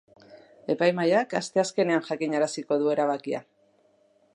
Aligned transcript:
Epaimahaiak 0.75 1.37
asteazkenean 1.41 2.09
jakinaraziko 2.09 2.83
du 2.83 2.93
erabakia. 2.97 3.45